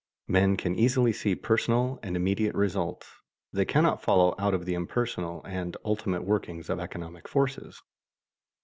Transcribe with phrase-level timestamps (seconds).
[0.27, 3.07] Men can easily see personal and immediate results.
[3.53, 7.83] They cannot follow out the impersonal and ultimate workings of economic forces.